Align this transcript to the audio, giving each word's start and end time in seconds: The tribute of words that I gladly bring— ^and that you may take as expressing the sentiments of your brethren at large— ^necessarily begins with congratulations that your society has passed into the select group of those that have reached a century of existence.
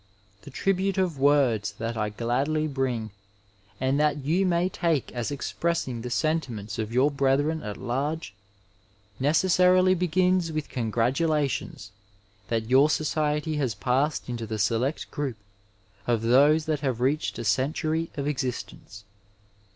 The 0.41 0.49
tribute 0.49 0.97
of 0.97 1.19
words 1.19 1.73
that 1.73 1.95
I 1.95 2.09
gladly 2.09 2.65
bring— 2.65 3.11
^and 3.79 3.97
that 3.99 4.25
you 4.25 4.47
may 4.47 4.67
take 4.67 5.11
as 5.11 5.29
expressing 5.29 6.01
the 6.01 6.09
sentiments 6.09 6.79
of 6.79 6.91
your 6.91 7.11
brethren 7.11 7.61
at 7.61 7.77
large— 7.77 8.33
^necessarily 9.21 9.95
begins 9.95 10.51
with 10.51 10.69
congratulations 10.69 11.91
that 12.47 12.67
your 12.67 12.89
society 12.89 13.57
has 13.57 13.75
passed 13.75 14.27
into 14.27 14.47
the 14.47 14.57
select 14.57 15.11
group 15.11 15.37
of 16.07 16.23
those 16.23 16.65
that 16.65 16.79
have 16.79 16.99
reached 16.99 17.37
a 17.37 17.43
century 17.43 18.09
of 18.15 18.25
existence. 18.27 19.03